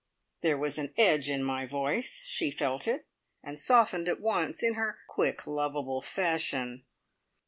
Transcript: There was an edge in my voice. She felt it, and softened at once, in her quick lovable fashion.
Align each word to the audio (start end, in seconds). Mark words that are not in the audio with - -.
There 0.41 0.57
was 0.57 0.79
an 0.79 0.95
edge 0.97 1.29
in 1.29 1.43
my 1.43 1.67
voice. 1.67 2.23
She 2.25 2.49
felt 2.49 2.87
it, 2.87 3.05
and 3.43 3.59
softened 3.59 4.09
at 4.09 4.19
once, 4.19 4.63
in 4.63 4.73
her 4.73 4.97
quick 5.07 5.45
lovable 5.45 6.01
fashion. 6.01 6.85